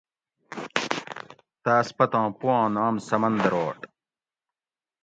[1.63, 3.79] تاس پتاں پوآں نام سمندروٹ